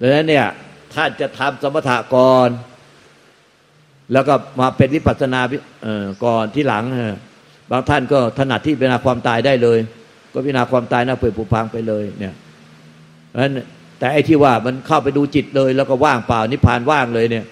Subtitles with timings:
[0.00, 0.46] ดังนั้นเนี่ย
[0.94, 2.50] ท่านจะทำสมถะก่อน
[4.12, 5.40] แล้วก็มาเป็นวิปัสสนา
[6.24, 6.84] ก่อนที่หลัง
[7.70, 9.78] บางท่านก็ถนัดที่พิจารณาความตายได้เลย
[10.32, 12.34] ก็พิจารณาความตายน่าเปื่อยผุพังไปเลยเนี่ย
[13.28, 13.52] เพราะฉะนั้น
[13.98, 17.44] แต่ไอ้ที่ว่ามันเข้าไปดูจิตเลย แล้วก็ว่างเปล่านิพพานว่างเลยเนี่ย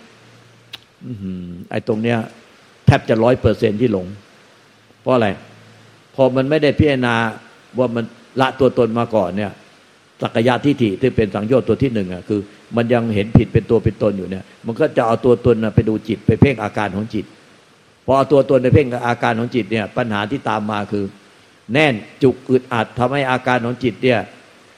[1.70, 2.19] ไอ้ตรงเนี้ย
[2.86, 4.06] แทบจะร้อยเปอร์เซ็นที่หลง
[5.00, 5.28] เพราะอะไร
[6.14, 7.14] พอมันไม่ได้พิจารณา
[7.78, 8.05] ว่ามัน
[8.41, 9.52] ละตัวตนมาก่อนเนี่ย
[10.23, 12.41] สักยะทิฏฐิที่เป็นสังโยชน์ตัวที่หนึ่งอะคือ
[12.77, 17.25] มันยังเห็นผิดเป็นตัวเป็นตนอยู่เนี่ย มันก็จะเอาตัวตนไปดูจิตไปเพ่งอาการของจิต
[18.05, 21.05] พอเอาตัวตนไปเพ่งอาการของจิตเนี่ย ปัญหาที่ตามมาคือ
[21.73, 24.19] แน่นจุกอึดอัดทำให้อาการของจิตเนี่ย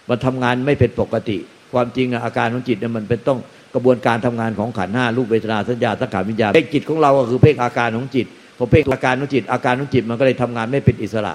[0.09, 1.37] มันทำงานไม่เป็นปกติ
[1.73, 3.39] ความจริงอาการของจิตเนี่ยมันเป็นต้อง
[3.75, 8.27] กระบวนการทำงานของขันห้ารูปเวทนาสัญญาสังขารวิญญาณเพ่งจิตของเราก็คือเพ่งอาการของจิต
[8.58, 11.34] พอเพ่งอาการของจิต อาการของจิตมันก็เลยทำงานไม่เป็นอิสระ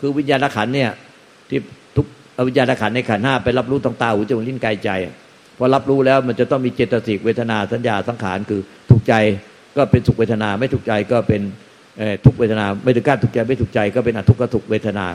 [0.00, 0.90] คือวิญญาณขันเนี่ย
[1.48, 1.58] ที่
[2.36, 4.90] ทุกวิญญาณขันในขันห้าไปรับรู้ตางตาหูจมูกลิ้นกายใจ
[5.58, 9.14] พอรับรู้แล้วมันจะต้องมีเจตสิกเวทนาสัญญาสังขารคือถูกใจ
[9.76, 11.42] ก็เป็นสุขเวทนาไม่ถูกใจก็เป็น
[12.24, 15.06] ทุกเวทนา ไม่ถึงการถูกใจไม่ถูกใจก็เป็นอทุกขทุกเวทนา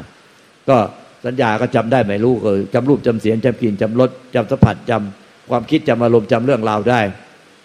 [0.70, 0.78] ก็
[1.26, 7.02] สัญญาก็จำได้ไม่รู้ก็จำรูปจำเสียงจำกลิ่นจำรสจำสัมผัสจำความคิดจำอารมณ์จำเรื่องราวได้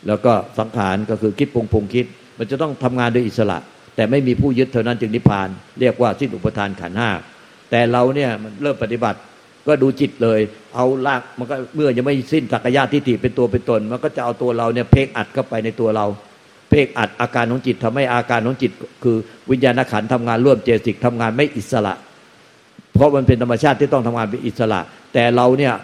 [0.06, 2.06] แล้วก็สังขารก็คือคิดปรุงปรุงคิด
[2.38, 3.58] มันจะต้องทำงานโดยอิสระ
[3.96, 5.48] แต่ไม่มีผู้ยึดเท่านั้นจึงนิพพาน
[5.80, 7.10] เรียกว่าสิ้นอุปทานขันห้า
[7.70, 9.18] แต่เราเนี่ยมันเริ่มปฏิบัติ
[9.66, 10.40] ก็ดูจิตเลย
[10.74, 16.06] เอาลากมันก็เมื่อยังไม่สิ้นสักยะทิฏฐิเป็นตัวเป็นตน มันก็จะเอาตัวเราเนี่ยเพ่งอัดเข้าไปในตัวเรา
[16.70, 18.72] เพ่งอัดอาการของจิตทำให้อาการของจิต
[19.04, 19.16] คือ
[19.50, 21.94] วิญญาณขันทำงานร่วมเจสิกทำงานไม่อิสระ
[22.94, 24.80] เพราะมันเป็นธรรมชาติที่ต้องทำงานเป็นอิสระ
[25.12, 25.74] แต่เราเนี่ย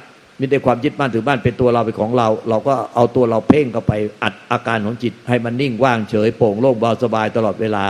[0.41, 7.85] มีแต่ความยึดมั่นถือมั่นเป็นตัวเราเป็นของเรา เราก็เอาตัวเราเพ่งเข้าไปอัดอาการของจิต ให้มันนิ่งว่างเฉยโปร่งโล่งเบาสบายตลอดเวลา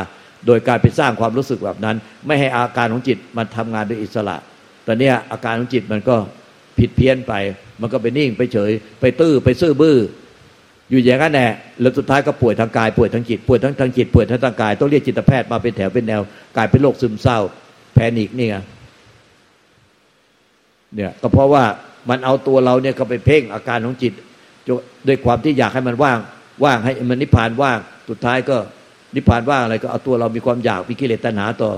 [0.46, 1.96] โดยการไปสร้างความรู้สึกแบบนั้น
[2.26, 4.36] ไม่ให้อาการของจิตมันทำงานโดยอิสระ
[4.88, 6.16] ตอนนี้อาการของจิตมันก็
[6.78, 7.32] ผิดเพี้ยนไป
[7.80, 9.98] มันก็ไปนิ่งไปเฉย ไปตื้อไปซื่อบื้อ
[10.90, 16.20] อยู่อย่างนั้นแหละแล้วสุดท้ายก็ป่วยทางกายป่วยทางจิตป่วยทั้งทางจิตป่วยทั้งทางกายต้องเรียกจิตแพทย์มาเป็นแถวเป็นแนว
[16.56, 17.38] กลายเป็นโรคซึมเศร้า
[17.94, 18.56] แพนิกนี่ไง
[20.94, 21.64] เนี่ยก็เพราะว่า
[22.08, 24.12] มันเอาตัวเราเนี่ยก็ไปเพ่งอาการของจิต
[25.08, 26.18] ด้วยความที่อยากให้มันว่าง
[26.64, 27.78] ว่างให้มันนิพพานว่าง
[28.08, 28.56] สุดท้ายก็
[29.14, 31.70] นิพพานว่างอะไรก็เอาตัวเรามีความอยากมีกิเลสตัณหาต่อ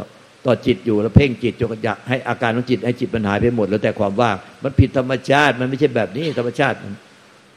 [0.47, 6.77] ต่อจิตอยู่แล้วเพ่งจิตจนอยากให้อาการของจิตให้จิตมันหายไปหมด แล้วแต่ความว่างมันผิดธรรมชาติมันไม่ใช่แบบนี้ธรรมชาติ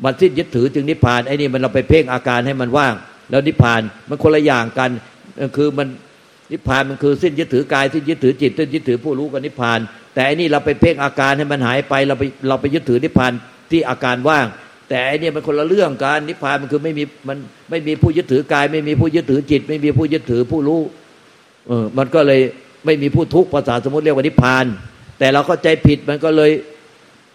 [0.03, 2.93] มันสิ้นยึดถือจึงนิพพานไอ้นี่มันเราไปเพ่งอาการให้มันว่าง
[3.29, 4.89] แล้วนิพพานมันคนละอย่างกัน
[5.57, 5.87] คือมัน
[6.51, 9.79] นิพพานมันคือสิ้นยึดถือกายสิ้นยึดถือจิตสิ้นยึดถือผู้รู้กับนิพพาน
[10.13, 13.31] แต่อันนี้เราไปเพ่งอาการให้มันหายไปเราไปเราไปยึดถือนิพพาน
[13.71, 14.45] ที่อาการว่าง
[14.89, 17.37] แต่อันนี้มันคนละเรื่องกันนิพพานมันคือไม่มีมัน
[17.69, 20.81] ไม่มีผู้ยึดถือกาย ไม่มีผู้ยึดถือจิต ไม่มีผู้ยึดถือผู้รู้
[21.67, 22.41] เออมันก็เลย
[22.85, 24.65] ไม่มีผู้ทุกข์ภาษาสมมติเรียกว่านิพพาน
[25.19, 26.51] แต่เราเข้าใจผิดมันก็เลย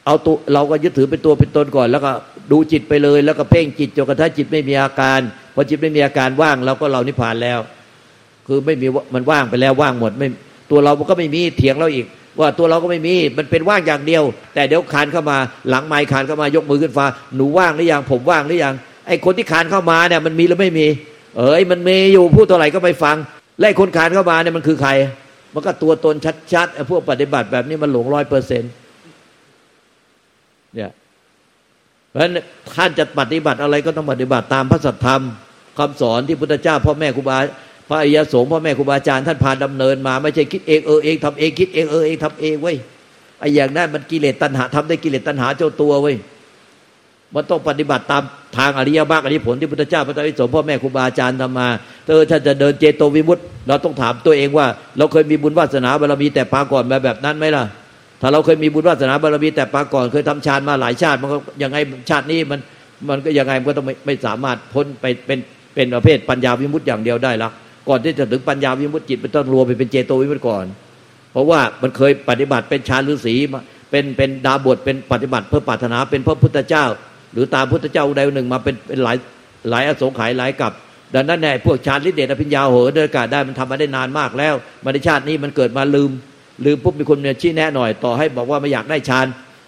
[0.06, 2.10] เอาตัวเราก็ยึดถือเป็นตัวเป็นตนก่อน แล้วก็
[2.52, 5.20] ดูจิตไปเลย แล้วก็เพ่งจิตจนกระทั่งจิตไม่มีอาการ
[5.54, 7.58] พอจิตไม่มีอาการว่างเราก็เรานิพพานแล้ว
[8.46, 10.28] คือไม่มีมันว่างไปแล้วว่างหมดไม่
[10.70, 12.06] ตัวเราก็ไม่มีเถียงเราอีก
[12.40, 14.22] ว่าตัวเราก็ไม่มีมันเป็นว่างอย่างเดียว
[14.54, 15.38] แต่เดี๋ยวคานเข้ามา
[15.68, 17.06] หลังไม้คานเข้ามายกมือขึ้นฟ้า
[17.36, 18.74] หนูว่างหรือยังผมว่างหรือยัง
[19.06, 20.86] ไอ้คนที่คานเข้ามาเนี่ยมันมีหรือไม่มี
[21.38, 23.16] เอ้ยมันมีอยู่พูดเท่าไหร่ก็ไม่ฟัง
[23.60, 24.90] ไล่คนคานเข้ามาเนี่ยมันคือใคร
[25.54, 26.14] มันก็ตัวตน
[26.52, 28.72] ชัดๆไอ้พวกปฏิบัติแบบนี้มันหลงร้อยเปอร์เซ็นต์
[30.74, 30.90] เนี่ย
[32.08, 32.34] เพราะฉะนั้น
[32.74, 35.22] ท่านจะปฏิบัติอะไรก็ต้องปฏิบัติตามพระสัทธรรม
[35.78, 37.38] คำสอนที่พุทธเจ้าพ่อแม่ครูบา
[37.88, 42.76] พระอริยสงฆ์พ่อแม่ครูบาอาจารย์ท่านพาดำเนินมา ไม่ใช่คิดเองเออเองทำเองคิดเองเออเองทำเองเว้ย
[43.40, 46.16] ไอ้อย่างนั้นมันกิเลสตัณหาทำได้กิเลสตัณหาเจ้าตัวเว้ย
[47.34, 48.22] มันต้องปฏิบัติตาม
[48.58, 51.68] ทางอริยมรรคอริยผลที่พุทธเจ้าพระอิศพ่อแม่ครูบาอาจารย์ทำมา
[52.06, 54.66] เธอถ้าจะเดินเจโตวิมุตต์เราต้องถามตัวเองว่า
[54.98, 57.64] เราเคยมีบุญวาสนาบารมีแต่ปาก่อนแบบแบบนั้นไหมล่ะ
[58.20, 61.76] ถ้าเราเคยมีบุญวาสนาบารมีแต่ปาก่อน เคยทำฌานมาหลายชาติ มันก็ยังไง
[62.10, 62.60] ชาตินี้มัน
[63.08, 65.38] มันก็ยังไงมันก็ต้องไม่ไม่สามารถพ้นไปเป็น
[65.74, 67.48] เป็นประเภทปัญญาวิมุตต์อย่างเดียวได้ละ
[67.88, 70.64] ก่อนที่จะถึงปัญญาวิมุตต์จิตมันต้องรวมไปเป็นเจโตวิมุตต์ก่อน
[71.32, 73.34] เพราะว่ามันเคยปฏิบัติเป็นฌานฤาษี
[73.90, 76.84] เป็นเป็นดาบทเป็นปฏิบัติเพื่อปรารถนาเป็นพระพุทธเจ้า
[77.32, 79.16] หรือตามพุทธเจ้าใดหนึ่งมาเป็นเป็นหลาย
[79.70, 80.72] หลายอสงไขยหลายกับ
[81.14, 84.54] ดังนั้นในพวกชาติฤทธิเดชอภิญญาโหเดินอากาศได้มันทำมาได้นานมากแล้ว
[84.84, 86.10] มาในชาตินี้มันเกิดมาลืม
[86.64, 89.26] ลืมปุ๊บมีคนเนี่ยชี้แนะหน่อยต่อให้บอกว่าไม่อยากได้ฌาน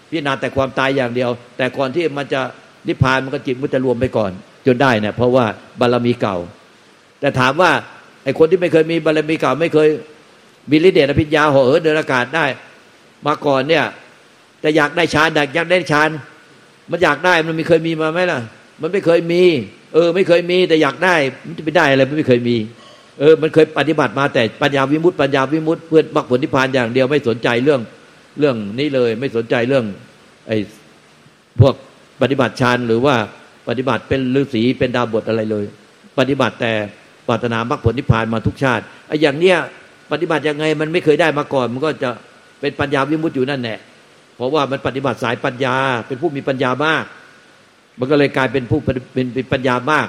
[0.08, 2.40] พิจารณาแต่ความตายอย่างเดียว แต่ก่อนที่มันจะ
[2.88, 4.30] นิพพานมันก็จิตมันจะรวมไปก่อน
[4.66, 5.44] จนได้เนี่ยเพราะว่า
[5.80, 6.36] บารมีเก่า
[7.20, 7.70] แต่ถามว่า
[8.24, 9.88] ไอ้คนที่ไม่เคยมีบารมีเก่าไม่เคย
[10.70, 12.44] มีฤทธิเดชอภิญญาโหเดินอากาศได้
[13.26, 13.84] มาก่อนเนี่ย
[14.60, 16.10] แต่อยากได้ฌานอยากได้ฌาน
[16.90, 18.40] มันอยากได้มันมีเคยมีมาไหมล่ะ
[18.82, 19.42] มันไม่เคยมี
[19.94, 21.14] เออ ไม่เคยมีแต่อยากได้
[21.46, 22.56] มันจะไปได้อะไรมันไม่เคยมี
[23.20, 27.80] เออ มันเคยปฏิบัติมาแต่ปัญญาวิมุตติปัญญาวิมุตติเพื่อมรรคผลนิพพานอย่างเดียวไม่สนใจเรื่อง
[28.38, 29.84] เรื่องนี้เลย ไม่สนใจเรื่อง
[30.48, 30.56] ไอ้
[31.60, 31.74] พวก
[32.22, 33.14] ปฏิบัติฌานหรือว่า
[33.68, 35.64] ปฏิบัติเป็นฤาษีเป็นดาวบทอะไรเลย
[36.18, 36.72] ปฏิบัติแต่
[37.28, 39.56] ปรารถนามรรคผลนิพพานมาทุกชาติไอ้อย่างเนี้ย
[40.12, 42.10] ปฏิบัติยังไงมันไม่เคยได้มาก่อน มันก็จะ
[42.60, 43.78] เป็นปัญญาวิมุตติอยู่นั่นแหละ
[44.40, 45.76] เพราะว่ามันปฏิบัติสายปัญญา
[46.06, 47.04] เป็นผู้มีปัญญามาก
[47.98, 48.92] มันก็เลยกลายเป็นผู้เป็
[49.24, 50.06] นเป็นปัญญามาก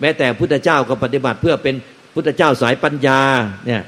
[0.00, 1.74] แม้แต่พุทธเจ้าก็ปฏิบัติเพื่อเป็น
[2.14, 3.20] พุทธเจ้าสายปัญญา
[3.66, 3.82] เนี่ย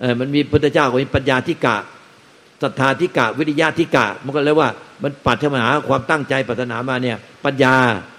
[0.00, 1.76] เออมันมีพุทธเจ้าก็มีปัญญาธิกะ
[2.62, 4.70] ศรัทธาธิกะ วิริยะธิกะ มันก็เลยว่า
[5.02, 7.74] มันปรารถนาความตั้งใจปรารถนามาเนี่ยปัญญา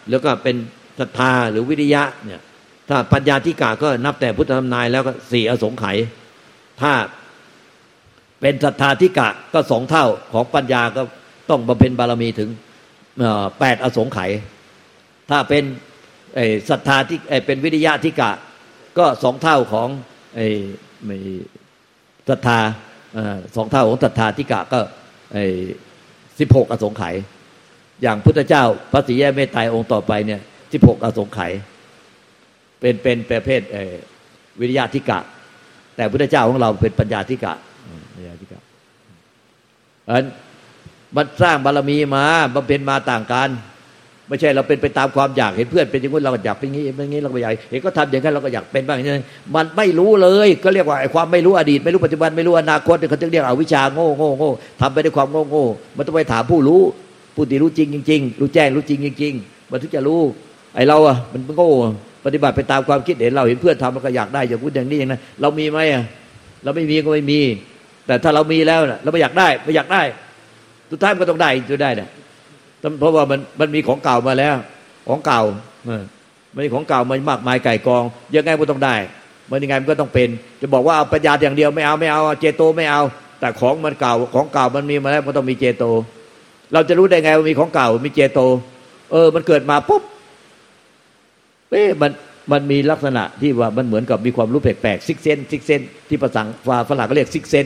[0.10, 0.56] แล้วก็เป็น
[1.00, 2.42] ศรัทธาหรือวิริยะเนี่ย
[2.90, 5.98] ถ้าปัญญาธิกะก็นับแต่พุทธธรรมนายแล้วก็สี่อสงไขย
[6.82, 6.92] ถ้า
[8.42, 11.02] เป็นศรัทธาธิกะก็สองเท่าของปัญญาก็
[11.50, 12.50] ต้องบำเพ็ญบารมีถึง
[13.60, 14.32] แปดอสงไขย
[15.30, 15.64] ถ้าเป็น
[16.70, 18.32] ศรัทธาที่เป็นวิริยะธิกะ
[18.98, 19.90] ก็สองเท่าของ
[22.30, 22.60] ศรัทธา
[23.56, 24.80] สองเท่าของศรัทธาธิกะก็
[26.40, 27.16] สิบหกอสงไขย
[28.02, 30.42] อย่างพุทธเจ้าพระศรีแยเมตไตรองค์ต่อไปเนี่ย
[30.74, 31.52] สิบหกอสงไขย
[32.80, 33.62] เป็นเป็นประเภท
[34.60, 35.20] วิริยะธิกะ
[35.96, 37.54] แต่พุทธเจ้าของเราเป็นปัญญาธิกะ
[38.16, 38.60] ปัญญาธิกะ
[40.10, 40.24] อัน
[41.16, 42.24] มันสร้างบารมีมา
[42.56, 43.50] บำเพ็ญมาต่างกัน
[44.28, 49.26] ไม่ใช่เราเป็นไปตามความอยากเห็นเพื่อนเป็นอย่างนี้เราก็อยากเป็นอย่างนี้เป็นอย่างนี้เราก็อยากเห็นก็ทำอย่างนั้นเราก็อยากเป็นบ้างอย่างนี้
[49.56, 54.52] มันไม่รู้เลย ก็เรียกว่าไอ้ความไม่รู้อดีต ไม่รู้ปัจจุบันไม่รู้อนาคตเขาจึงเรียกเอาวิชาโง่โง่โง่
[54.82, 55.66] ทำไปด้วยความโง่โง่
[55.98, 56.82] มันต้องไปถามผู้รู้
[57.36, 59.34] ผู้ที่รู้จริงจริงรู้แจ้งรู้จริงจริง
[59.72, 60.22] มันถึงจะรู้
[60.76, 61.70] ไอ้เราอะมันโง่
[62.26, 66.04] ปฏิบัติไปตามความคิดเห็นเราเห็นเพื่อนทำเราก็อยากได้อย่างนู้นอย่างนี้อย่างนั้นเรามีไหมอะ
[66.64, 67.40] เราไม่มีก็ไม่มี
[68.08, 70.02] แต่ถ้าเรามีแล้วนะเราไม่อยากได้ไม่อยากได้
[70.92, 72.10] สุดท้ายมันก็ต้องได้จะได้เนี่ย
[73.00, 74.56] เพราะว่ามันมันมีของเก่ามาแล้ว
[75.08, 75.42] ของเก่า
[76.54, 78.04] มันมีของเก่ามันมากมายไก่กอง
[78.36, 78.96] ยังไงมันต้องได้
[79.52, 80.30] มันยังไงมันก็ต้องเป็น
[80.62, 83.02] จะบอกว่าเอาปัญญาอย่างเดียวไม่เอาไม่เอาเจโตไม่เอา
[83.40, 85.84] แต่ของมันเก่าของเก่ามันมีมาแล้วมันต้องมีเจโต
[86.74, 88.40] เราจะรู้ได้ไงว่ามีของเก่ามีเจโต
[89.12, 90.04] เออ มันเกิดมาปุ๊บ
[91.72, 92.12] เอ๊ะมัน
[92.52, 96.42] มันมีลักษณะที่ว่ามันเหมือนกับมีความรู้แปลกๆ sixth sense sixth sense ที่ภาษา
[96.90, 97.66] ฝรั่งก็เรียก sixth sense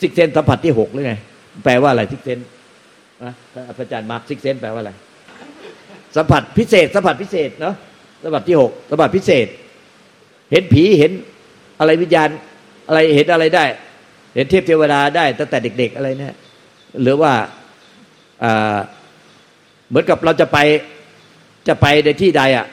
[0.00, 1.14] sixth sense สัมผัสที่หกหรือไง
[1.64, 2.38] แปลว่าอะไร sixth sense
[3.78, 4.92] อาจารย์มาร์ก sixth sense แปลว่าอะไร
[6.16, 7.74] สัมผัสพิเศษ สัมผัสพิเศษเนาะ
[8.22, 9.46] สัมผัสที่หกสัมผัสพิเศษ
[10.52, 11.12] เห็นผีเห็น
[11.80, 12.28] อะไรวิญญาณ
[12.88, 13.64] อะไรเห็นอะไรได้
[14.34, 16.36] เห็นเทพเทวดาได้ตั้งแต่เด็ก ๆอะไรเนี่ย
[17.02, 17.32] หรือว่า
[19.88, 20.58] เหมือนกับเราจะไป
[21.68, 22.66] จะไปในที่ใดอะ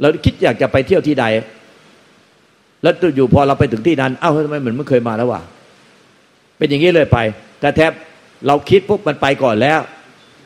[0.00, 1.24] เราคิดอยากจะไปเที่ยวที่ใด
[2.82, 5.40] แล้วอยู่พอเราไปถึงที่นั้น เอ้าทำไมเหมือนไม่เคยมาแล้ววะ
[6.58, 7.18] เป็นอย่างนี้เลยไป
[7.60, 7.92] แต่แทบ
[8.46, 9.80] เราคิดปุ๊บมันไปก่อนแล้ว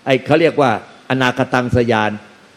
[0.07, 0.71] ไอ้เขาเรียกว่า
[1.11, 2.11] อนาคตังสยาน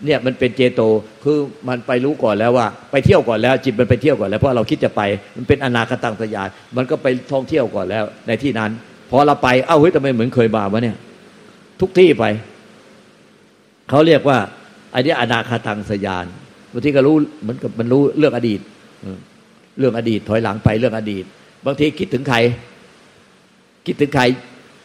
[0.06, 0.82] เนี่ยมันเป็นเจโต
[1.24, 5.02] คือมันไปรู้ก่อนแล้วว่า ไปเที่ยวก่อนแล้ว จิตมันไปเที่ยวก่อนแล้วเพราะเราคิดจะไป
[5.38, 6.48] มันเป็นอนาคตังสยาน
[6.78, 8.72] มันก็ไปท่องเที่ยวก่อนแล้วในที่นั้น
[9.10, 10.98] พอเราไปเอ้าเฮ้ยทำไมเหมือนเคยมาวะเนี่ย
[11.82, 12.26] ทุกที่ไป
[13.90, 14.38] เขาเรียกว่า
[14.92, 16.26] ไอ้นี่อนาคตังสยาน
[16.72, 18.60] บางทีก็รู้เหมือนกับมันรู้เรื่องอดีต
[19.80, 21.24] เรื่องอดีตถอยหลังไปเรื่องอดีต
[21.66, 22.38] บางทีคิดถึงใคร
[23.86, 24.24] คิดถึงใคร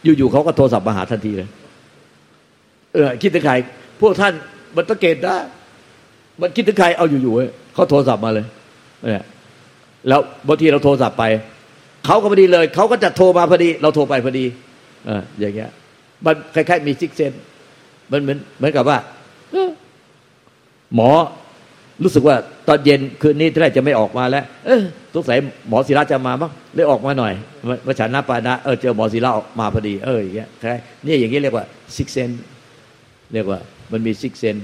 [0.04, 1.48] อยู่ๆเขาก็โทรศัพท์มาหาทันทีเลย
[2.94, 3.54] เออ คิดถึงใคร
[4.00, 4.32] พวกท่าน
[4.76, 5.36] มันตะเกตได้
[6.40, 8.46] มันคิดถึงใครเอาอยู่ๆเขาโทรศัพท์มาเลย
[9.02, 9.24] เนี่ย
[10.08, 11.24] แล้วบางทีเราโทรศัพท์ไป
[12.06, 14.44] เขาก็พอดีเลยเขาก็จะโทรมาพอดี เราโทรไปพอดี
[15.06, 15.70] เอออย่างเงี้ย
[16.24, 17.32] มันคล้ายๆมีซิกเซน
[18.10, 18.98] มันเหมือนเหมือนกับว่า
[20.94, 21.10] หมอ
[22.02, 22.36] รู้สึกว่า
[22.68, 24.82] ตอนเย็นคืนนี้ที่แรกจะไม่ออกมาแล้ว เออ
[25.14, 25.38] สงสัย
[25.68, 27.32] หมอศิลาจะมามั้งเลยออกมาหน่อย
[27.86, 30.72] มาฉันนับปานะเออเจอหมอศิลาออกมาพอดี เอออย่างเงี้ยใช่
[31.06, 31.64] นี่อย่างนี้เรียกว่า
[31.96, 32.30] sixth sense
[33.32, 33.60] เรียกว่า
[33.92, 34.56] มันมี sixth sense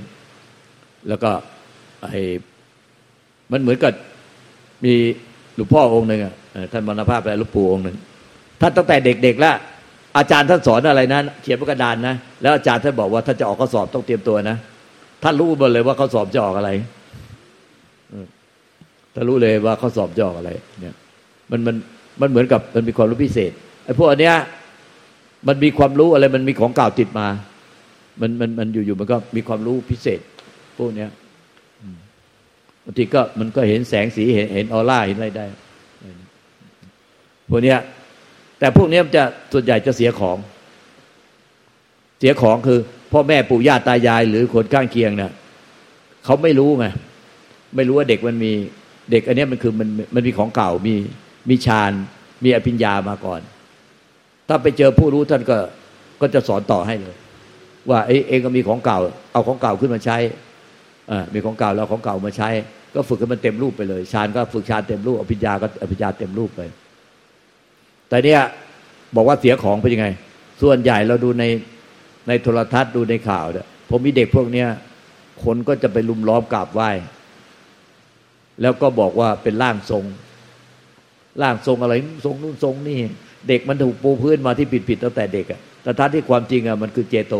[1.08, 1.30] แล้วก็
[2.02, 2.20] ไอ้
[3.52, 3.92] มันเหมือนกับ
[4.84, 4.94] มี
[5.54, 6.34] หลวงพ่อองค์หนึ่งอะ
[6.72, 7.96] ท่านมรณภาพไปหลวงปู่องค์หนึ่ง
[8.60, 9.56] ท่านตั้งแต่เด็กๆแล้ว
[10.18, 14.56] อาจารย์ท่านสอนอะไรนะเขียนบนกระดานนะแล้วอาจารย์ท่านบอกว่าท่านจะออกข้อสอบต้องเตรียมตัวนะ
[15.22, 16.70] ท่านรู้หมดเลยว่าข้อสอบจะออกอะไร
[19.14, 20.94] ท่านรู้เลยว่าข้อสอบจะออกอะไร เนี่ย
[21.50, 21.76] มันมัน
[22.20, 23.52] มันเหมือนกับมันมีความรู้พิเศษ
[23.84, 24.36] ไอ้พวกอันเนี้ย
[25.48, 27.28] มันมีความรู้อะไรมันมีของเก่าติดมา
[28.20, 30.20] มันมันมันอยู่ๆมันก็มีความรู้พิเศษ
[30.78, 31.10] พวกเนี้ย
[32.84, 35.46] บางทีก็มันก็เห็นแสงสีเห็นเห็นออร่าเห็นอะไรได้
[37.50, 37.78] พวกเนี้ย
[38.58, 40.38] แต่พวกนี้มันจะส่วนใหญ่จะเสียของ
[42.18, 42.78] เสียของคือ
[43.12, 45.32] พ่อแม่ปู่ย่าตายาย หรือคนข้างเคียงเนี่ย
[46.24, 46.86] เขาไม่รู้ไง
[47.76, 48.52] ไม่รู้ว่าเด็กมันมี
[49.10, 50.94] เด็กอันนี้มันคือมันมันมีของเก่ามี
[51.48, 51.92] มีฌาน
[52.44, 53.40] มีอภิญญามาก่อน
[54.48, 55.58] ถ้าไปเจอผู้รู้ท่านก็
[56.20, 57.16] ก็จะสอนต่อให้เลย
[57.90, 58.98] ว่าเองก็มีของเก่า
[59.32, 60.16] เอาของเก่าขึ้นมาใช้
[61.10, 62.48] อ่ามีของเก่าแล้วของเก่ามาใช้
[62.94, 66.60] ก็ฝึกให้มันเต็มรูปไปเลยฌานก็ฝึกฌานเต็มรูปอภิญญาก็อภิญญาเต็มรูปไป
[68.08, 68.40] แต่เนี้ย
[69.16, 70.06] บอกว่าเสียของเป็นยังไง
[70.62, 71.44] ส่วนใหญ่เราดูใน
[72.28, 74.68] ในโทรทัศน์ดูในข่าวเนี่ยผมมีเด็กพวกเนี้ย
[75.44, 76.90] คนก็จะไปลุมล้อมกราบไหว้
[78.62, 80.04] แล้วก็บอกว่าเป็นร่างทรง
[81.42, 81.94] ร่างทรงอะไร
[82.24, 82.98] ทรงนู่นทรงนี่
[83.48, 87.34] เด็กมันถูกปูพื้นมาที่ผิดผิดตั้งแต่เด็กอะแต่ท้านที่ความจริงอะมันคือเจโต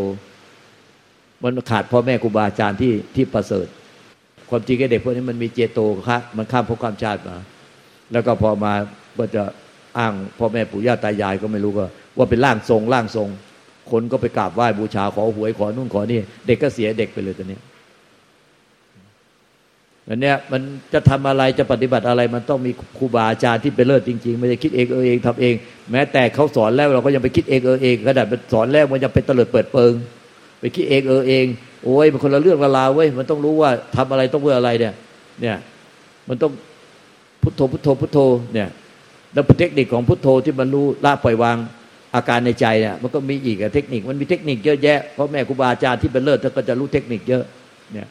[1.43, 3.67] มันขาดพ่อแม่ครูบาอาจารย์ที่ที่ประเสริฐ
[4.51, 7.37] ความจริงไอ้เด็กพวกนี้มันมีเจโตครับมันข้ามภพข้ามชาติมา
[8.13, 8.73] แล้วก็พอมา
[9.19, 9.43] ก็จะ
[9.99, 11.85] อ้างพ่อแม่ปู่ย่าตายายก็ไม่รู้ก็
[12.17, 13.29] ว่าเป็นร่างทรงร่างทรง
[13.91, 17.59] คนก็ไปกราบไหว้บูชาขอหวยขอนู่นขอนี่ เด็กก็เสียเด็กไปเลยตอนนี้
[20.09, 25.55] อันเนี้ยมันจะทำอะไรจะปฏิบัติอะไร มันต้องมีครูบาอาจารย์ที่เป็นเลิศจริงๆไม่ได้คิดเองเออเองทำเอง
[25.91, 29.93] แม้แต่เขาสอนแล้วเราก็ยังไปคิดเองเออเองขนาดสอนแล้วมันยังเป็นเตลิดเปิดเปิง
[30.61, 31.47] ไปคิดเองเออเอง
[31.85, 34.95] โอ้ยมันคนละเรื่องละลาวเว้ยมันต้องรู้ว่าทำอะไรต้องเพื่ออะไรเนี่ย
[35.41, 35.57] เนี่ย
[36.29, 36.53] มันต้อง
[37.43, 38.19] พุทโธพุทโธพุทโธ
[38.55, 38.69] เนี่ย
[39.33, 41.57] แล้วเทคนิคของพุทโธที่มันรู้ละปล่อยวาง
[42.15, 47.45] อาการในใจเนี่ยมันก็มีอีกเทคนิคมันมีเทคนิคเยอะแยะเพราะแม่ครูบาอาจารย์ที่เป็นเลิศท่านก็จะรู้เทคนิคเยอะ
[47.93, 48.09] เนี่ย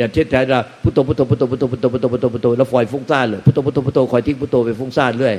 [0.00, 5.34] อย่างเช่นแต่เราพุทโธพุทโธพุทโธพุทโธพุทโธพุทโธพุทโธพุทโธแล้วปล่อยฟุ้งซ่านเลยพุทโธพุทโธพุทโธคอยทิ้งพุทโธไปฟุ้งซ่านเรื่อย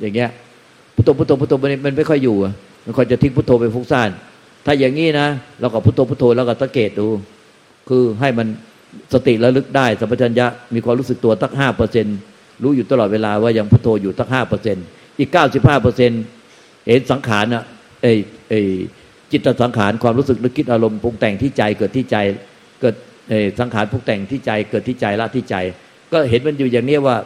[0.00, 0.30] อย่างเงี้ย
[0.94, 2.36] พุทโธพุทโธพุทโธมันมันไม่ค่อยอยู่
[2.84, 4.10] มันคอยจะทิ้งพุทโธไปฟุ้งซ่าน
[4.66, 5.26] ถ้าอย่างนี้นะ
[5.60, 7.06] เราก็พุทโธพุทโธแล้วก็สังเกตดู
[7.88, 8.46] คือให้มัน
[9.12, 12.06] สติระลึกได้สัมปชัญญะมีความรู้สึกตัวตั้งห้าเปอร์เซ็น
[12.62, 14.76] รู้อยู่ตลอดเวลาว่ายังพุทโธอยู่ตั้งห้าเปอร์เซ็น
[15.18, 16.10] อีกเก้าสิบห้าเปอร์เซ็น
[16.86, 17.64] เห็นสังขารนะ
[18.02, 18.06] เอ
[18.50, 18.54] เอ
[19.32, 22.16] จิตสังขารความรู้สึกนึกคิดอารมณ์ปรุงแต่งที่ใจเกิดที่ใจ
[23.60, 25.56] สังขารปรุงแต่งที่ใจเกิดที่ใจละที่ใจ
[26.12, 27.16] ก็เห็นมันอยู่อย่างนี้ว่า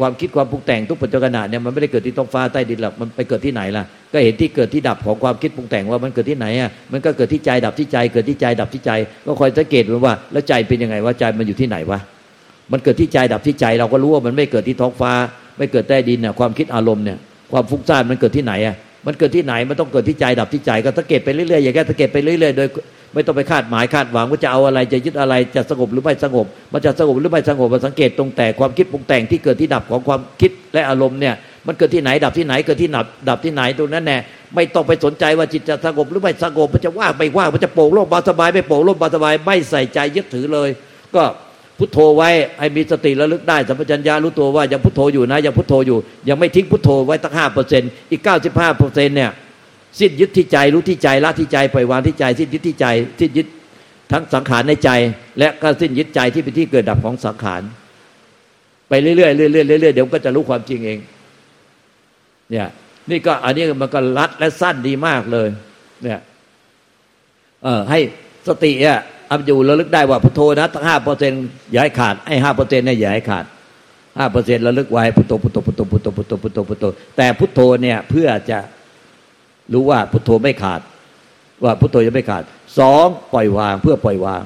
[0.00, 8.90] ความคิดความปรุงแต่งทุกปัจจุบันเนี่ยมันไม่ได้เกิดที่ท้องฟ้าใต้ดินหรอกมันไปเกิดที่ไหนล่ะ ก็เห็นที่เกิดที่ดับของความคิดปรุงแต่งว่ามันเกิดที่ไหนอะมันก็เกิดที่ใจดับที่ใจ เกิดที่ใจดับที่ใจ
[9.26, 12.00] ก็คอยสังเกตมันว่า แล้วใจเป็นยังไงว่าใจมันอยู่ที่ไหนวะ
[12.72, 15.12] มันเกิดที่ใจดับที่ใจเราก็รู้ว่ามันไม่เกิดที่ท้องฟ้า
[15.58, 17.18] ไม่เกิดใต้ดินน่ะความคิดอารมณ์เนี่ย
[17.52, 18.76] ความฟุ้งซ่านมันเกิดที่ไหนอะ
[19.08, 22.68] มันเกิดที่ไหนมันต้องเกิดที่ใจดับที่ใจ ก็สังเกตไปเรื่อยๆอย่างแค่สังเกตไปเรื่อยๆโดย
[23.14, 31.34] ไม่ต้องไปคาดหมายคาดหวังว่าจะเอาอะไรจะยึดอะไรจะสงบหรือไม่สงบ มันจะสงบหรือไม่สงบมาสังเกตตรงแต่ความคิดปรุงแต่งที่เกิดที่ดับของความคิดและอารมณ์เนี่ย
[31.66, 34.18] มันเกิดที่ไหนดับที่ไหนเกิดที่ดับดับที่ไหนตรงนั้นแน่
[34.54, 40.68] ไม่ต้องไปสนใจว่าจิตจะสงบหรือไม่สงบมันจะว่างไปว่างมันจะโปร่งโล่งเบาสบายไม่โปร่งโล่งเบาสบายไม่ใส่ใจยึดถือเลย
[41.14, 41.22] ก็
[41.78, 49.30] พุทโธไว้ให้มีสติระลึกได้สัมปชัญญะรู้ตัวว่ายังพุทโธอยู่นะยังพุทโธอยู่ ยังไม่ทิ้งพุทโธไว้ตั้งห้าเปอร์เซ็นต์อีกเก้าสิบห้าเปอร์เซ็นต์เนี่ย
[49.98, 52.86] สิ้นยึดที่ใจรู้ที่ใจละที่ใจปล่อยวางที่ใจ สิ้นยึดที่ใจ
[53.20, 53.46] สิ้นยึด
[54.12, 54.90] ทั้งสังขารในใจ
[55.38, 57.62] และก็สิ้นยึดใจที่เป็นที่เกิดดับของสังขาร
[58.88, 59.28] ไปเรื่อยๆเรื่อ
[59.78, 60.98] ยๆเรื่อยๆเดี๋ยวก็จะรู้ความจริงเอง
[62.50, 62.68] เนี่ย
[63.10, 65.48] นี่ก็อันนี้มันก็รัดและสั้นดีมากเลย
[66.02, 66.20] เนี่ย
[67.62, 67.98] เออให้
[68.48, 73.44] สติอะ อับอยู่ระลึกได้ว่าพุทโธนะตั้งห้าเปอร์เซ็นต์อย่าให้ขาดไอ้ห้าเปอร์เซ็นต์เนี่ยอย่าให้ขาด
[74.18, 76.84] ห้าเปอร์เซ็นต์ระลึกไว้พุทโธพุทโธพุทโธพุทโธพุทโธพุทโธพุทโธ
[77.16, 78.58] แต่พุทโธเนี่ยเพื่อจะ
[79.72, 80.80] รู้ว่าพุทโธไม่ขาด
[81.64, 82.42] ว่าพุทโธยังไม่ขาด
[82.78, 84.42] สองปล่อยวางเพื่อปล่อยวาง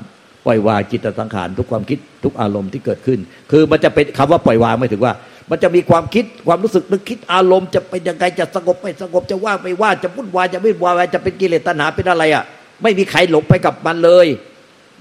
[0.46, 3.18] ปล่อยวางจิตสังขารทุกความคิดทุกอารมณ์ที่เกิดขึ้น
[3.50, 5.14] คือมันจะเป็นคำว่าปล่อยวางไม่ถึงว่า
[5.50, 12.44] มันจะมีความคิดความรู้สึกนึกคิดอารมณ์จะเป็นยังไงจะสงบไม่สงบจะว่างไม่ว่าจะวุ่นวายจะไม่วุ่นวายจะเป็นกิเลสตัณหาเป็นอะไรอะ
[12.82, 14.26] ไม่มีใครหลงไปกับมันเลย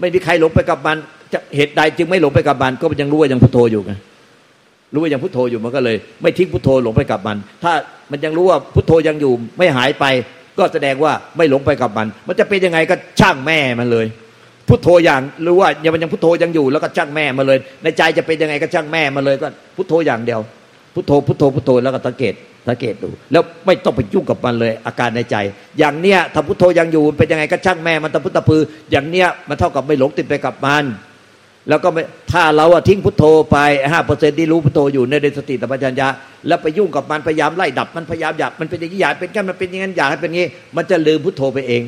[0.02, 0.98] ไม่มีใครหลงไปกับมัน
[1.34, 3.94] จะเหตุใดจึงไม่หลงไปกับมัน ก็ยังรู้ว่ายังพุทโธอยู่ไง
[4.94, 7.74] รู้ว่ายังพุทโธอยู่มันก็เลย ไม่ทิ้งพุทโธหลงไปกับมัน ถ้า
[8.12, 10.06] มันยังรู้ว่าพุทโธยังอยู่ไม่หายไป
[10.58, 14.06] ก็แสดงว่าไม่หลงไปกับมัน มันจะเป็นยังไงก็ช่างแม่มันเลย
[14.68, 20.40] พุทโธอย่างรู้ว่ายังมันยังพุทโธยังอยู่แล้วก็ช่างแม่มาเลย ในใจจะเป็นยังไงก็ช่างแม่มาเลยก็พุทโธอย่างเดียว
[20.94, 22.34] พุทโธพุทโธพุทโธแล้วก็สังเกต
[22.68, 25.36] สังเกตดู แล้วไม่ต้องไปยุ่งกับมันเลย อาการในใจ
[25.80, 30.86] อย่างเนี้ยถ้าพุทโธยังอยู่เป็นยังไงก็ช่างแม่มันตะพุทธพือ อย่างเนี้ยมันเท่ากับไม่หลงติดไปกับมัน
[31.70, 31.90] แล้วก็
[32.32, 33.58] ถ้าเราทิ้งพุทโธไป
[33.92, 36.08] ห้าเปอร์เซ็นที่รู้พุทโธอยู่ในสติตปัญญา
[36.48, 41.84] แล้วไปยุ่งกับมันพยายามไล่ดับมันพยายามอยากมันเป็นอย่างนี้อยากเป็นกันมันเป็นอย่างนั้นอยากให้เป็นงี้ มันจะลืมพุทโธไปเอง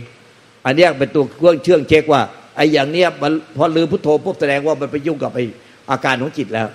[0.65, 2.21] อันนี้เป็นตัวเครื่องเชื่องเช็คว่า
[2.55, 5.43] ไอ้อย่างเนี้ยมันพอลืมพุทโธปุ๊บแสดงว่ามันไปยุ่งกับไอ้
[5.91, 6.67] อาการของจิตแล้ว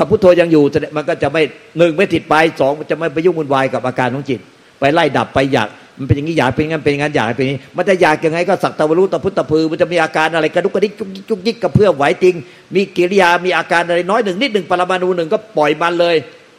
[0.00, 0.62] ถ้าพุทโธยังอยู่
[0.96, 1.42] มันก็จะไม่
[1.78, 4.40] หนึ่งไม่ติดไปสองมันจะไม่ไปยุ่งวุ่นวายกับอาการของจิต
[4.80, 12.34] ไปไล่ดับไปอยากมันเป็นอย่างนี้อยากเป็นงั้นเป็นงั้นอยากเป็นนี้ มันจะอยากยังไงก็สักตะวรุตะพุทธพือ มันจะมีอาการอะไรกระดุกกระดิกจุกยิกจุกยิกกระเพื่อมไหวติง
[12.74, 16.16] มีกิริยามีอาการอะไรน้อยหนึ่งนิดหนึ่งปรมาณูหนึ่งก็ปล่อยมันเลย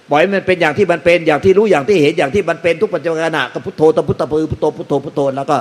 [0.09, 5.57] ปล่อยมันเป็นอย่างที่มันเป็นอย่างที่รู้อย่างที่เห็นอย่างที่มันเป็นทุกปัจจุบันะก็พุทโธตะพุทธพือพุทโธพุทโธพุทโธแล้วก็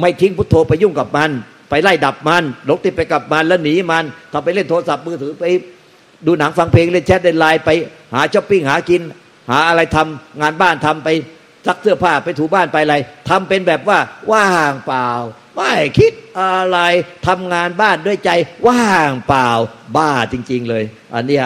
[0.00, 1.30] ไม่ทิ้งพุทโธไปยุ่งกับมัน
[1.70, 5.44] ไปไล่ดับมันหลงติดไปกับมันแล้วหนีมันทำไปเล่นโทรศัพท์มือถือไป
[6.26, 7.70] ดูหนังฟังเพลงเล่นแชทเล่นไลน์ไป
[8.14, 9.00] หาช้อปปิ้งหากิน
[9.50, 11.08] หาอะไรทำงานบ้านทำไป
[11.66, 12.96] ซักเสื้อผ้าไปถูบ้านไปอะไร
[13.28, 13.98] ทำเป็นแบบว่า
[14.32, 15.08] ว่างเปล่า
[15.54, 16.78] ไม่คิดอะไร
[17.26, 18.30] ทำงานบ้านด้วยใจ
[18.68, 19.48] ว่างเปล่า
[19.96, 20.84] บ้าจริง ๆ เลย
[21.14, 21.38] อันนี้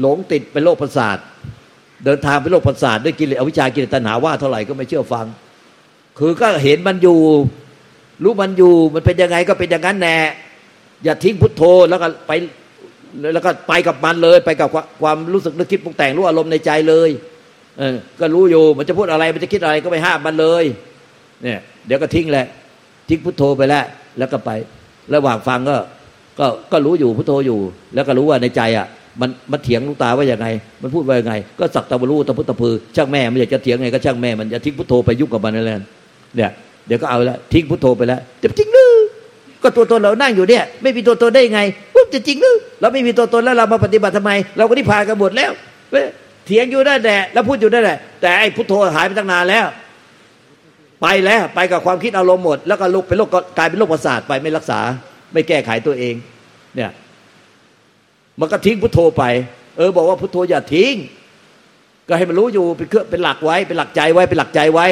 [0.00, 1.18] หลงติดเป็นโรคประสาท
[2.04, 5.26] เดินทางเป็นโรคประสาทด้วยกิเลสอวิชากิเลสตัณหาว่าเท่าไหร่ก็ไม่เชื่อฟัง
[6.18, 7.18] คือก็เห็นมันอยู่
[8.22, 10.16] รู้มันอยู่มันเป็นยังไงก็เป็นอย่างนั้นแน่
[11.04, 12.32] อย่าทิ้งพุทโธแล้วก็ไป
[13.34, 14.68] แล้วก็ไปกับมันเลย ไปกับ
[15.02, 17.10] ความรู้สึกนึกคิดปรุงแต่งรู้อารมณ์ในใจเลย
[17.78, 20.64] เออก็รู้อยู่มันจะพูดอะไรมันจะคิดอะไรก็ไปห้ามมันเลย
[21.42, 22.46] เนี่ย เดี๋ยวก็ทิ้งแหละ
[23.08, 23.84] ทิ้งพุทโธไปแล้ว
[24.18, 24.50] แล้วก็ไป
[25.14, 25.76] ระหว่างฟังก็
[26.38, 27.58] ก็ก็รู้อยู่พุทโธอยู่
[27.94, 28.86] แล้วก็รู้ว่าในใจอะ
[29.20, 30.46] มันมันเถียงลูกตาว่าอย่างไง
[30.82, 35.78] มันพูดว่าอย่างไง ก็สักตะวรู้ตะพุทธพือช่างแม่มันอยากจะเถียงไงก็ช่างแม่มันจะทิ้งพุทโธไปยุ่งกับมันนั่นแหละ
[36.36, 36.50] เนี่ย
[36.86, 38.94] เดี๋ยวก็เอาละทิ้งพุทโธไปแล้วจะจริงหรือ
[39.62, 41.60] ก็ตัวตนเรานั่งอยู่เนี่ย ไม่มีตัวตนได้ไง
[41.94, 45.52] ปุ๊บจะจริงหรือเราไม่มีตัวตนแล้วเรามาปฏิบัติทำไม เราก็นิพพานกันหมดแล้ว
[46.46, 49.66] เถียงอยู่ได้แต่แล้วพูดอยู่ได้แต่แต่ไอ้พุทโธหายไปตั้งนานแล้ว
[51.02, 54.80] ไปแล้วไปกับความคิดอารมณ์หมด แล้วก็ลุกเป็นโรคกลายเป็นโรคประสาทไปไม่รักษา
[55.32, 56.14] ไม่แก้ไขตัวเอง
[56.76, 56.90] เนี่ย
[58.40, 59.24] มันก็ทิ้งพุทโธไป
[59.76, 60.94] เออ บอกว่าพุทโธอย่าทิ้ง
[62.08, 64.86] ก็ให้มันรู้อยู่เป็นเครื่องเป็นหลักไว้เป็นหลักใจไว้เป็นหลักใจไว้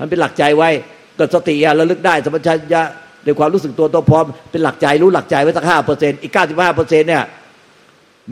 [0.00, 0.70] มันเป็นหลักใจไว้
[1.16, 2.82] เกิดสติอะระลึกได้สมัชัญญะ
[3.24, 7.24] ในความรู้สึกตัวตัวพร้อมเป็นหลักใจรู้หลักใจไว้สักห้าเปอร์เซ็นต์อีกเก้าสิบห้าเปอร์เซ็นต์เนี่ย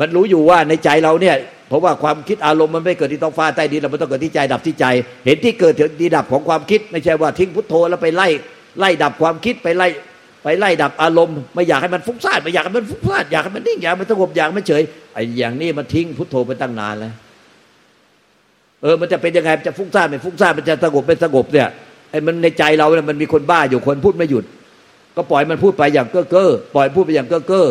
[0.01, 1.37] มันรู้อยู่ว่าในใจเราเนี่ย
[1.69, 4.87] เพราะว่าความคิดอารมณ์มันไม่เกิดที่ท้องฟ้าใต้ดินเราไม่ต้องเกิดที่ใจดับที่ใจ
[5.27, 8.29] เห็นที่เกิดที่ดับของความคิด ไม่ใช่ว่าทิ้งพุทโธแล้วไปไล่
[8.79, 9.89] ไล่ดับความคิดไปไล่
[10.45, 14.83] ไปไล่ดับอารมณ์ไม่อยากให้มันฟุ้งซ่านไม่อยากให้มันฟุ้งซ่านอยากให้มันนิ่งอยากมันสงบอยากมันเฉย
[15.15, 17.13] ไอ้อย่างนี้มันทิ้งพุทโธไปตั้งนานแล้ว
[18.83, 21.69] เออมันจะเป็นยังไงจะฟุ้งซ่านไม่ฟุ้งซ่านมันจะสงบเป็นสงบเนี่ย
[22.11, 24.45] ไอ้มันในใจเราเนี่ยมันมีคนบ้าอยู่คนพูดไม่หยุด
[25.17, 27.67] ก็ปล่อยมันพูดไปอย่างเก้อเก้อปล่อยพูดไปอย่างเก้อเก้อ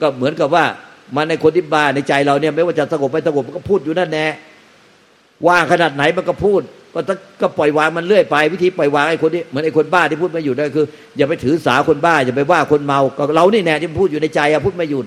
[0.00, 0.64] ก็เหมือนกับว่า
[1.16, 4.26] มันในคนที่บ้าในใจเราเนี่ยไม่ว่าจะสงบไม่สงบมันก็พูดอยู่นั่นแน่
[5.46, 6.60] ว่างขนาดไหนมันก็พูด
[6.94, 7.00] ก็
[7.40, 15.06] ก็ปล่อยวางมันเรื่อยไป วิธีปล่อยวางไอ้คนที่เหมือนไอ้คนบ้าที่พูดไม่หยุดได้คือ อย่าไปถือสาคนบ้าอย่าไปว่าคนเมาก็เรานี่แน่ที่พูดอยู่ในใจอะพูดไม่หยุด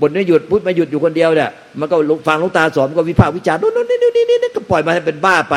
[0.00, 1.96] บนไม่หยุดพูดไม่หยุดอยู่คนเดียวเนี่ยมันก็
[2.28, 5.56] ฟังลูกตาสอนก็วิพากษ์วิจารณ์โน่นนี่นี่นี่นี่ก็ปล่อยมันให้เป็นบ้าไป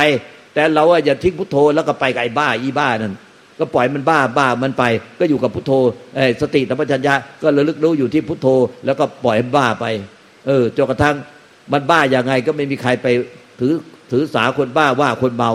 [0.53, 3.13] แต่เราอะอย่าทิ้งพุทโธแล้วก็ไปกับไอ้บ้าอีบ้านั่น
[3.63, 4.83] ก็ปล่อยมันบ้าบ้ามันไป
[5.19, 5.71] ก็อยู่กับพุทโธ
[6.41, 8.47] สติธรรมชัญญะก็ระลึกรู้อยู่ที่พุทโธ
[8.85, 9.85] แล้วก็ปล่อยบ้าไป
[10.47, 11.15] เออจนกระทั่ง
[11.71, 13.07] มันบ้าอย่างไงก็ไม่มีใครไป
[13.59, 13.73] ถือ
[14.11, 15.51] ถือสาคนบ้าว่าคนเมา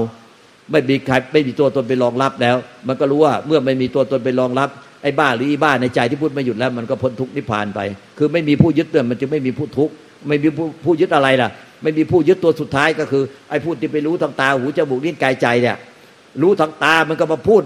[0.70, 2.56] ไม่มีใครไม่มีตัวตนไปรองรับแล้ว
[2.88, 4.68] มันก็รู้ว่าเมื่อไม่มีตัวตนไปรองรับ
[5.02, 7.80] ไอ้บ้าหรืออีบ้าในใจที่พูดไม่หยุดแล้วมันก็พ้นทุกข์นิพพานไป
[8.18, 9.94] คือไม่มีผู้ยึดเนี่ยมันจะไม่มีผู้ทุกข์
[10.28, 11.50] ไม่มีผู้ผู้ยึดอะไรล่ะ
[11.82, 15.76] ไม่มีผู้ยึดตัวสุดท้ายก็คือ ไอ้พูดที่ไปรู้ทางตาหูจมูกลิ้นกายใจเนี่ย
[16.42, 17.62] รู้ทางตามันก็มาพูด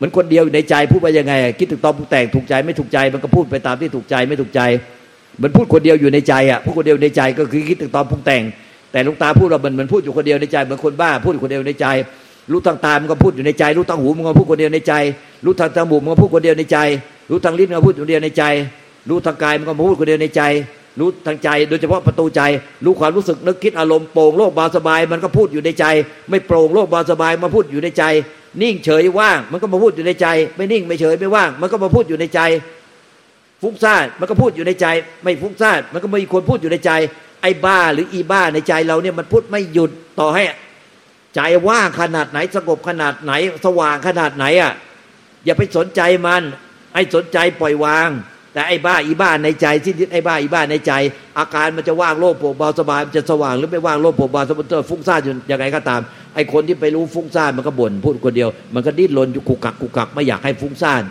[0.00, 4.60] เหมือนคนเดียวในใจพูดไปยังไง คิดถึงตอนแต่งถูกใจไม่ถูกใจ มันก็พูดไปตามที่ถูกใจไม่ถูกใจ
[5.40, 8.42] มือนพูดคนเดียวอยู่ในใจอะพูดคนเดียวในใจก็คือคิดถึงตอนปรุงแต่ง
[8.92, 11.86] แต่ลุงตาพูดว่ามันเหมือนพูดอยู่คนเดียวในใจเหมือนคนบ้าพูดคนเดียวในใจ
[12.52, 14.94] รู้ทางตามันก็พูดอยู่ในใจ รู้ทางหูมันก็พูดคนเดียวในใจ
[15.44, 16.78] รู้ทางจมูกมันก็พูดคนเดียวในใจ
[17.30, 18.44] รู้ทางลิ้นมันก็พูดคนเดียวในใจ
[19.08, 20.42] รู้ทางกายมันก็พูดคนเดียวในใจ
[20.98, 22.42] รู้ทางใจ โดยเฉพาะประตูใจ
[22.84, 25.84] รู้ความรู้สึกนึกคิดอารมณ์โปร่งโลกบาสบาย มันก็พูดอยู่ในใจ
[26.30, 28.04] ไม่โปร่งโลกบาสบายมาพูดอยู่ในใจ
[28.62, 32.40] นิ่งเฉยว่าง มันก็มาพูดอยู่ในใจ ไม่นิ่งไม่เฉยไม่ว่าง มันก็มาพูดอยู่ในใจ
[33.62, 34.86] ฟุ้งซ่านมันก็พูดอยู่ในใจ
[35.22, 36.90] ไม่ฟุ้งซ่านมันก็มีคนพูดอยู่ในใจ
[37.42, 40.42] ไอ้บ้าหรืออีบ้าในใจเราเนี่ยมันพูดไม่หยุดต่อให้
[41.34, 43.32] ใจว่างขนาดไหนสงบขนาดไหน
[43.64, 44.72] สว่างขนาดไหนอะ
[45.44, 46.42] อย่าไปสนใจมัน
[46.94, 48.08] ไอ้สนใจปล่อยวาง
[48.52, 50.92] แต่ไอ้บ้าอีบ้าในใจที่ยึดไอ้บ้าอีบ้าในใจ
[51.38, 56.00] อาการมันจะว่างโล่งโปร่งเบาสบายมันจะสว่างหรือไม่ว่างโล่งโปร่งเบาสบายฟุ้งซ่านอยู่ยังไงก็ตาม
[56.34, 61.02] ไอ้คนที่ไปรู้ฟุ้งซ่านมันก็บ่นพูดคนเดียว มันก็ดิ้นรนอยู่กุกกักกุกกักไม่อยากให้ฟุ้งซ่าน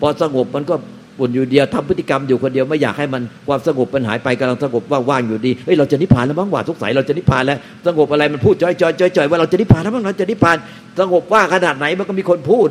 [0.00, 0.74] พอสงบมันก็
[1.18, 10.56] บ่นอยู่เดียวทำพฤติกรรมอยู่คนเดียวไม่อยากให้มันความสงบมันหายไปกำลังสงบว่างๆอยู่ดีเฮ้ยเราจะนิพพานแล้วมั้งว่าทุกสายเราจะนิพพานแล้วสงบอะไรมันพูดจ่อยๆจ่อยๆว่าเราจะนิพพานแล้วมั้งเราจะนิพพาน
[11.00, 12.68] สงบว่าขนาดไหนมันก็มีคนพูด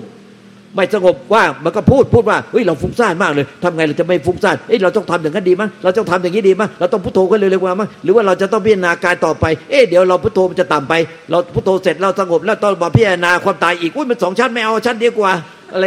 [0.75, 10.93] ไม่สงบว่ามันก็พูดพูดว่าเฮ้ยเราฟุ้งซ่านมากเลยทำไงเราจะไม่ฟุ้งซ่านเฮ้ยเราต้องทำอย่างนั้นดีมั้งเราต้องทำอย่างนี้ดีมั้งเราต้องพุทโธกันเร็วๆมั้งหรือว่าเราจะต้องพิจารณากายต่อไปเอ๊ะเดี๋ยวเราพุทโธมันจะต่ำไป
[11.29, 15.31] เราพุทโธเสร็จเราสงบแล้วต้องมาพิจารณาความตายอีกอุ้ยมันสองชั้นไม่เอาชั้นเดียวกว่า
[15.73, 15.85] อะไร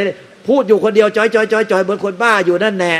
[0.48, 2.94] พูดอยู่คนเดียวจอยจอยจอยจอยเหมือนคนบ้าอยู่นั่นแน่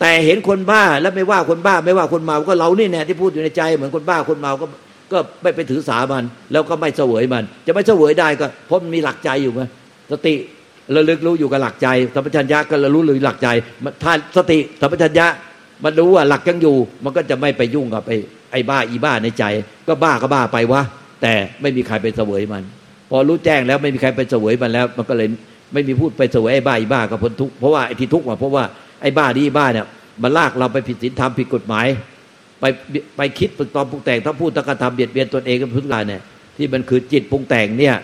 [0.00, 4.66] แต่เห็นคนบ้าแล้วไม่ว่าคนบ้าไม่ว่าคนเมาก็เรานี่แน่ที่พูดอยู่ในใจเหมือนคนบ้าคนเมาก็
[5.12, 9.62] ก็ไม่ไปถือสามัน แล้วก็ไม่เสวยมัน จะไม่เสวยได้ก็เพราะมันมีหลักใจอยู่ไง
[10.10, 10.34] สติ
[10.94, 13.48] ระลึกรู้อยู่กับหลักใจสัมปชัญญะก็ระรู้หรือหลักใจ
[14.02, 15.26] ถ้าสติสัมปชัญญะ
[15.84, 18.16] มันรู้ว่าหลักยังอยู่ มันก็จะไม่ไปยุ่งกับไอ้
[18.52, 19.44] ไอ้บ้าอีบ้าในใจ
[19.88, 20.82] ก็บ้าก็บ้าไปวะ
[21.22, 22.62] แต่ไม่มีใครไปเสวยมัน
[23.10, 25.28] พอรู้แจ้งแล้วไม่มีใครไปเสวยมันแล้ว มันก็เลย
[25.72, 28.64] ไม่มีพูดไปเสวยไอ้บ้าอีบ้าก็พ้นทุกเพราะว่าไอ้ที่ทุกข์เพราะว่า
[29.02, 29.86] ไอ้บ้าดีบ้าเนี่ย
[30.22, 31.86] มันลากเราไปผิดศีลธรรมผิดกฎหมาย
[32.60, 32.64] ไป
[33.16, 36.22] ไปคิดปรึกตอมปรุงแต่งถ้าพูดตะกระทำเบียดเบียนตนเองกับพุทธลาเนี่ย
[36.56, 37.96] ที่มันคือจิตปรุงแต่งเนี่ย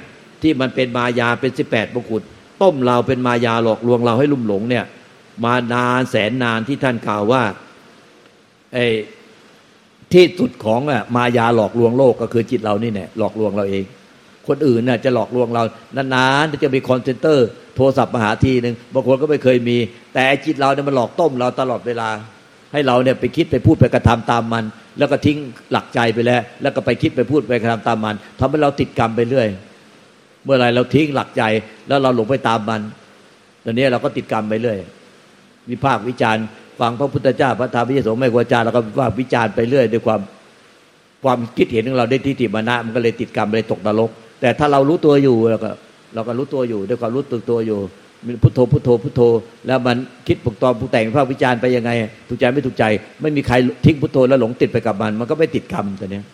[0.42, 2.22] ที่มันเป็นมายาเป็นสิบแปดมงกุฎ
[2.62, 4.84] ต้มเราเป็นมายาหลอกลวงเราให้ลุ่มหลงเนี่ย
[5.44, 7.42] มานานแสนนานที่ท่านกล่าวว่า
[8.74, 8.86] ไอ้
[10.12, 13.84] ที่สุดของอะมายาหลอกลวงโลกก็คือจิตเรานี่แน่หลอกลวงเราเอง
[14.48, 15.62] คนอื่นน่ะจะหลอกลวงเรา
[15.96, 19.76] นานๆจะมีคอนเซนเตอร์ โทรศัพท์มาหาทีหนึ่งบางคนก็ไม่เคยมี
[20.14, 22.08] แต่จิตเราเนี่ยมันหลอกต้มเราตลอดเวลา
[22.72, 24.64] ให้เราเนี่ยไปคิดไปพูดไปกระทำตามมัน
[24.98, 25.38] แล้วก็ทิ้ง
[25.72, 29.48] หลักใจไปแล้ว แล้วก็ไปคิดไปพูดไปกระทำตามมันทำให้เราติดกรรมไปเรื่อย
[30.46, 31.42] เมื่อไรเราทิ้งหลักใจ
[31.88, 32.80] แล้วเราหลงไปตามมัน
[33.64, 34.78] ตอนนี้เราก็ติดกรรมไปเรื่อย
[35.70, 36.44] วิพากษ์วิจารณ์
[36.80, 40.20] ฟังพระพุทธเจ้าพระธรรมพระสงฆ์ไม่ควรจารย์เราก็วิพาวิจารณ์ไปเรื่อยด้วยความ
[41.24, 45.70] ความคิดเห็นของเราได้ทิฏฐิมานะมันก็เลยติดกรรมเลยตกนรก แต่ถ้าเรารู้ตัวอยู่เราก็
[46.14, 47.78] เราก็รู้ตัวอยู่ ด้วยความรู้ตัวตัวอยู่
[48.26, 49.22] มีพุทโธพุทโธพุทโธ
[49.66, 49.96] แล้วมัน
[50.28, 51.90] คิดปกตอมผู้แต่งภาควิจารณ์ไปยังไง
[52.28, 52.84] ถูกใจไม่ถูกใจ
[53.22, 53.54] ไม่มีใคร
[53.84, 56.24] ทิ้งพุทโธแล้วหลงติดไปกับมัน มันก็ไม่ติดกรรมตัวเนี้ย